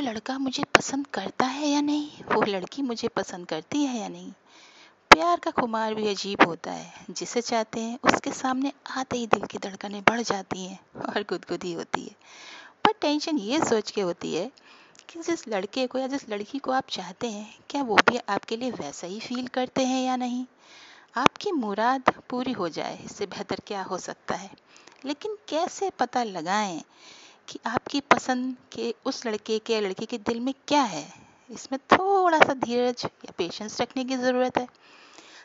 [0.00, 2.10] लड़का मुझे पसंद करता है या नहीं?
[2.10, 4.32] वो लड़की मुझे पसंद करती है या नहीं?
[5.10, 9.46] प्यार का खुमार भी अजीब होता है। जिसे चाहते हैं, उसके सामने आते ही दिल
[9.46, 12.16] की धड़कनें बढ़ जाती हैं और गुदगुदी होती है।
[12.84, 14.52] पर टेंशन ये सोच के होती है
[15.08, 18.56] कि जिस लड़के को या जिस लड़की को आप चाहते हैं, क्या वो भी आपके
[18.56, 20.46] लिए वैसा ही फील करते हैं या नहीं?
[21.16, 24.50] आपकी मुराद पूरी हो जाए, इससे बेहतर क्या हो सकता है?
[25.04, 26.82] लेकिन कैसे पता लगाएँ
[27.50, 31.12] कि आपकी पसंद के, उस लड़के के या लड़की के दिल में क्या है?
[31.50, 34.66] इसमें थोड़ा सा धीरज या पेशेंस रखने की ज़रूरत है।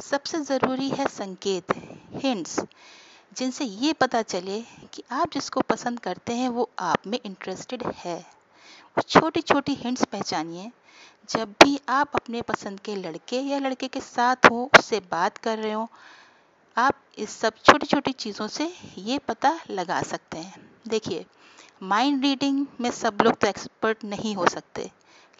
[0.00, 1.64] सबसे ज़रूरी है संकेत
[2.12, 2.60] हिंट्स
[3.36, 4.60] जिनसे ये पता चले
[4.92, 8.18] कि आप जिसको पसंद करते हैं, वो आप में इंटरेस्टेड है।
[8.98, 10.70] वो छोटी छोटी हिंट्स पहचानिए।
[11.30, 15.58] जब भी आप अपने पसंद के लड़के या लड़के के साथ हो, उससे बात कर
[15.58, 15.88] रहे हो,
[16.76, 21.26] आप इस सब छोटी छोटी चीज़ों से ये पता लगा सकते हैं। देखिए
[21.82, 24.90] माइंड रीडिंग में सब लोग तो एक्सपर्ट नहीं हो सकते।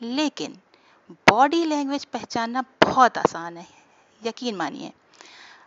[0.02, 0.58] लेकिन
[1.30, 3.66] बॉडी लैंग्वेज पहचानना बहुत आसान है।
[4.26, 4.92] यकीन मानिए।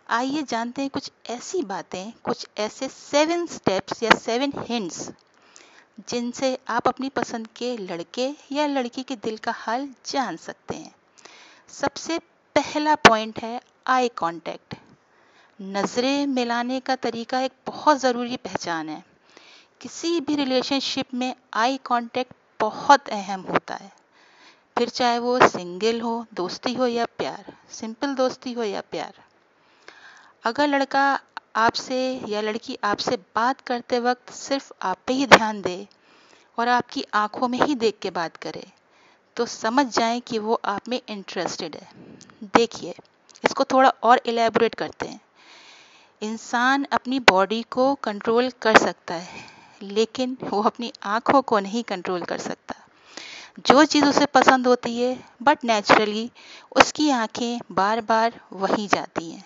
[0.08, 5.10] आइए जानते हैं कुछ ऐसी बातें, कुछ ऐसे सेवन स्टेप्स या सेवन हिंट्स
[6.08, 10.94] जिनसे आप अपनी पसंद के लड़के या लड़की के दिल का हाल जान सकते हैं।
[11.68, 12.18] सबसे
[12.56, 14.74] पहला पॉइंट है आई कांटेक्ट
[15.62, 19.11] नज़रें मिलाने का तरीका एक बहुत ज़रूरी पहचान है।
[19.82, 23.90] किसी भी रिलेशनशिप में आई कांटेक्ट बहुत अहम होता है।
[24.76, 29.14] फिर चाहे वो सिंगल हो, दोस्ती हो या प्यार सिंपल दोस्ती हो या प्यार।
[30.44, 31.20] अगर लड़का
[31.56, 35.86] आपसे या लड़की आपसे बात करते वक्त सिर्फ़ आप पे ही ध्यान दे
[36.58, 38.66] और आपकी आँखों में ही देख के बात करे
[39.36, 41.88] तो समझ जाएँ कि वो आप में इंटरेस्टेड है।
[42.54, 42.94] देखिए,
[43.44, 45.20] इसको थोड़ा और एलेबोरेट करते हैं।
[46.22, 49.51] इंसान अपनी बॉडी को कंट्रोल कर सकता है।
[49.82, 52.74] लेकिन वो अपनी आँखों को नहीं कंट्रोल कर सकता।
[53.66, 56.30] जो चीज़ उसे पसंद होती है बट नेचुरली
[56.76, 59.44] उसकी आँखें बार बार वहीं जाती हैं।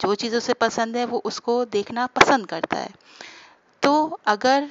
[0.00, 2.90] जो चीज़ उसे पसंद है, वो उसको देखना पसंद करता है।
[3.82, 4.70] तो अगर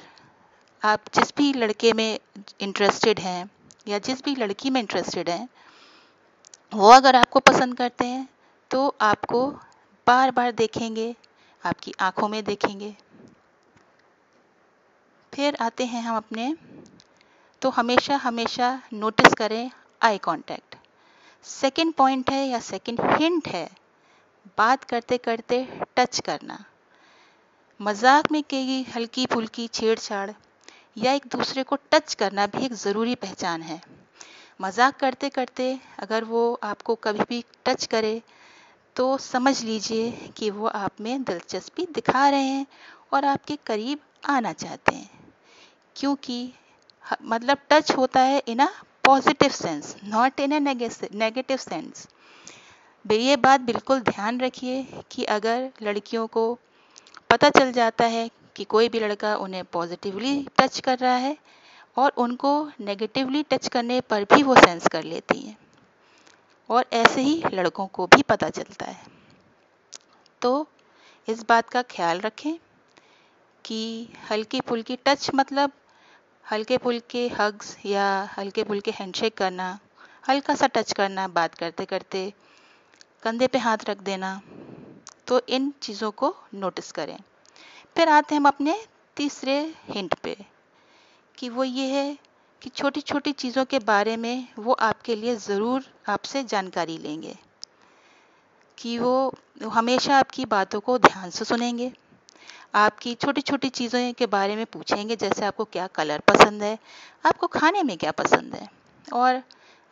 [0.82, 2.18] आप जिस भी लड़के में
[2.60, 3.50] इंटरेस्टेड हैं,
[3.88, 5.48] या जिस भी लड़की में इंटरेस्टेड हैं,
[6.72, 8.28] वो अगर आपको पसंद करते हैं
[8.70, 9.46] तो आपको
[10.06, 11.14] बार बार देखेंगे,
[11.62, 12.94] आपकी आँखों में देखेंगे।
[15.32, 16.54] फिर आते हैं हम अपने
[17.62, 19.70] तो हमेशा हमेशा नोटिस करें
[20.00, 20.76] आई कांटेक्ट
[21.44, 23.68] सेकंड पॉइंट है या सेकंड हिंट है,
[24.58, 26.58] बात करते करते टच करना।
[27.80, 30.30] मज़ाक में कई हल्की फुल्की छेड़छाड़
[30.96, 33.80] या एक दूसरे को टच करना भी एक ज़रूरी पहचान है।
[34.60, 38.20] मज़ाक करते करते अगर वो आपको कभी भी टच करे
[38.96, 42.66] तो समझ लीजिए कि वो आप में दिलचस्पी दिखा रहे हैं
[43.12, 43.98] और आपके करीब
[44.28, 45.08] आना चाहते हैं।
[46.00, 46.52] क्योंकि
[47.24, 48.68] मतलब टच होता है in a
[49.04, 52.06] positive sense not in a negative sense
[53.04, 56.42] ये बात बिल्कुल ध्यान रखिए कि अगर लड़कियों को
[57.30, 61.36] पता चल जाता है कि कोई भी लड़का उन्हें पॉजिटिवली टच कर रहा है
[61.96, 65.56] और उनको नेगेटिवली टच करने पर भी वो सेंस कर लेती हैं,
[66.68, 69.06] और ऐसे ही लड़कों को भी पता चलता है।
[70.42, 70.66] तो
[71.28, 72.54] इस बात का ख्याल रखें
[73.64, 75.72] कि हल्की फुल्की टच मतलब
[76.50, 78.04] हल्के फुल्के हग्स या
[78.36, 79.78] हल्के फुल्के हैंडशेक करना
[80.24, 82.32] हल्का सा टच करना, बात करते करते
[83.22, 84.40] कंधे पे हाथ रख देना
[85.28, 87.16] तो इन चीज़ों को नोटिस करें।
[87.96, 88.74] फिर आते हैं हम अपने
[89.16, 90.36] तीसरे हिंट पे,
[91.38, 92.16] कि वो ये है
[92.62, 97.36] कि छोटी छोटी चीज़ों के बारे में वो आपके लिए ज़रूर आपसे जानकारी लेंगे,
[98.78, 99.32] कि वो
[99.70, 101.92] हमेशा आपकी बातों को ध्यान से सुनेंगे।
[102.74, 106.78] आपकी छोटी छोटी चीज़ों के बारे में पूछेंगे, जैसे आपको क्या कलर पसंद है,
[107.26, 108.68] आपको खाने में क्या पसंद है,
[109.12, 109.42] और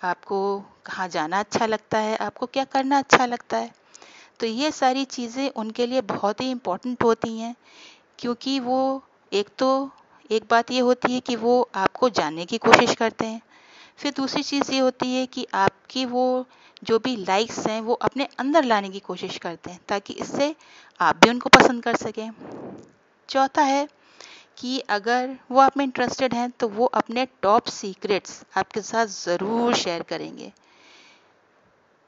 [0.03, 3.71] आपको कहाँ जाना अच्छा लगता है, आपको क्या करना अच्छा लगता है।
[4.41, 7.55] तो ये सारी चीज़ें उनके लिए बहुत ही इम्पोर्टेंट होती हैं,
[8.19, 9.03] क्योंकि वो
[9.33, 9.91] एक तो
[10.31, 13.41] एक बात ये होती है कि वो आपको जानने की कोशिश करते हैं
[13.99, 16.47] फिर दूसरी चीज़ ये होती है कि आपकी वो
[16.85, 20.55] जो भी लाइक्स हैं, वो अपने अंदर लाने की कोशिश करते हैं, ताकि इससे
[21.01, 22.31] आप भी उनको पसंद कर सकें।
[23.29, 23.87] चौथा है
[24.59, 29.75] कि अगर वो आप में इंटरेस्टेड हैं तो वो अपने टॉप सीक्रेट्स आपके साथ ज़रूर
[29.75, 30.53] शेयर करेंगे।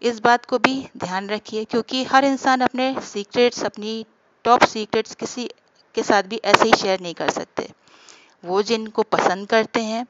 [0.02, 4.04] इस बात को भी ध्यान रखिए, क्योंकि हर इंसान अपने सीक्रेट्स अपनी
[4.44, 5.48] टॉप सीक्रेट्स किसी
[5.94, 7.68] के साथ भी ऐसे ही शेयर नहीं कर सकते।
[8.44, 10.06] वो जिनको पसंद करते हैं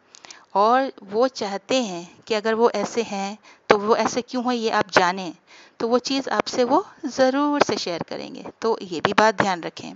[0.55, 3.39] और वो चाहते हैं कि अगर वो ऐसे हैं
[3.69, 5.33] तो वो ऐसे क्यों है ये आप जानें।
[5.81, 9.93] तो वो चीज़ आपसे वो ज़रूर से शेयर करेंगे। तो ये भी बात ध्यान रखें।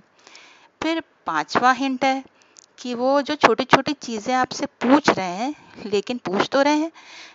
[0.83, 2.25] फिर पांचवा हिंट है
[2.79, 5.55] कि वो जो छोटी छोटी चीज़ें आपसे पूछ रहे हैं,
[5.87, 6.91] लेकिन पूछ तो रहे हैं,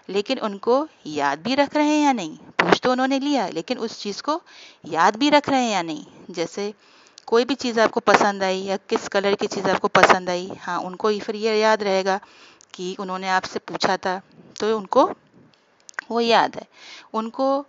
[0.09, 2.37] लेकिन उनको याद भी रख रहे हैं या नहीं?
[2.37, 4.41] पूछ तो उन्होंने लिया, लेकिन उस चीज़ को
[4.87, 6.05] याद भी रख रहे हैं या नहीं?
[6.31, 6.73] जैसे
[7.27, 10.79] कोई भी चीज़ आपको पसंद आई या किस कलर की चीज़ आपको पसंद आई हाँ
[10.79, 12.19] उनको फिर ये याद रहेगा
[12.73, 14.21] कि उन्होंने आपसे पूछा था
[14.59, 15.05] तो उनको
[16.11, 16.67] वो याद है।
[17.13, 17.65] उनको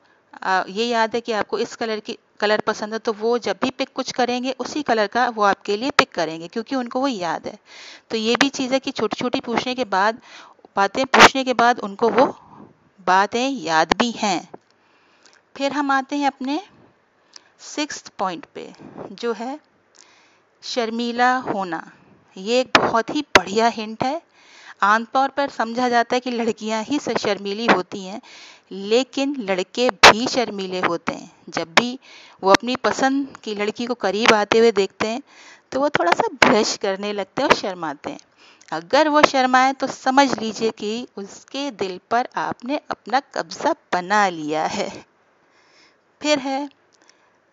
[0.68, 3.70] ये याद है कि आपको इस कलर की, कलर पसंद है तो वो जब भी
[3.70, 7.46] पिक कुछ करेंगे, उसी कलर का वो आपके लिए पिक करेंगे, क्योंकि उनको वो याद
[7.46, 7.58] है।
[8.10, 10.20] तो ये भी चीज़ है कि छोटी छोटी पूछने के बाद,
[10.76, 12.26] बातें पूछने के बाद उनको वो
[13.06, 14.48] बातें याद भी हैं।
[15.56, 16.60] फिर हम आते हैं अपने
[17.66, 18.72] सिक्स पॉइंट पे,
[19.12, 19.58] जो है
[20.62, 21.90] शर्मीला होना।
[22.36, 24.20] ये एक बहुत ही बढ़िया हिंट है।
[24.82, 28.20] आमतौर पर समझा जाता है कि लड़कियाँ ही शर्मीली होती हैं,
[28.72, 31.98] लेकिन लड़के भी शर्मीले होते हैं। जब भी
[32.42, 35.22] वो अपनी पसंद की लड़की को करीब आते हुए देखते हैं
[35.72, 38.18] तो वो थोड़ा सा ब्रश करने लगते हैं और शर्माते हैं।
[38.72, 44.64] अगर वो शर्माए तो समझ लीजिए कि उसके दिल पर आपने अपना कब्जा बना लिया
[44.66, 44.88] है।
[46.20, 46.68] फिर है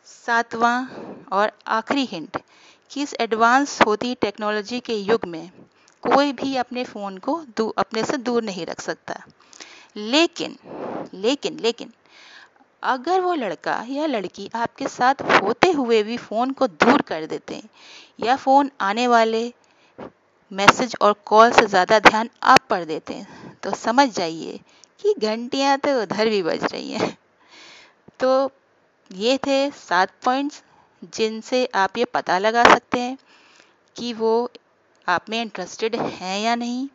[0.08, 0.86] सातवां
[1.32, 2.38] और आखिरी हिंट
[2.92, 5.50] कि इस एडवांस होती टेक्नोलॉजी के युग में
[6.04, 7.34] कोई भी अपने फ़ोन को
[7.78, 9.22] अपने से दूर नहीं रख सकता।
[9.98, 10.58] लेकिन
[11.16, 11.92] लेकिन लेकिन,
[12.84, 17.56] अगर वो लड़का या लड़की आपके साथ होते हुए भी फ़ोन को दूर कर देते
[17.56, 17.70] हैं,
[18.20, 19.52] या फ़ोन आने वाले
[20.52, 24.60] मैसेज और कॉल से ज़्यादा ध्यान आप पर देते हैं तो समझ जाइए
[25.02, 27.18] कि घंटियाँ तो उधर भी बज रही हैं।
[28.20, 28.52] तो
[29.12, 30.64] ये थे सात पॉइंट्स
[31.16, 33.18] जिनसे आप ये पता लगा सकते हैं
[33.96, 34.32] कि वो
[35.08, 36.88] आप में इंटरेस्टेड हैं या नहीं,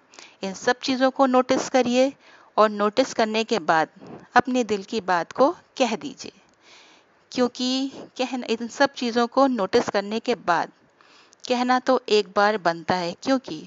[0.43, 2.13] इन सब चीज़ों को नोटिस करिए
[2.57, 3.89] और नोटिस करने के बाद
[4.37, 6.33] अपने दिल की बात को कह दीजिए।
[7.33, 10.73] क्योंकि कहना, इन सब चीज़ों को नोटिस करने के बाद
[11.49, 13.67] कहना तो एक बार बनता है, क्योंकि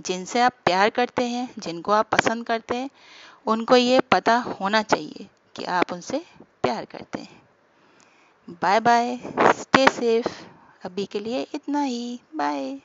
[0.00, 2.90] जिनसे आप प्यार करते हैं, जिनको आप पसंद करते हैं,
[3.46, 5.26] उनको ये पता होना चाहिए
[5.56, 6.24] कि आप उनसे
[6.62, 7.42] प्यार करते हैं।
[8.62, 9.16] बाय बाय
[9.52, 10.28] स्टे सेफ़
[10.84, 12.80] अभी के लिए इतना ही। बाय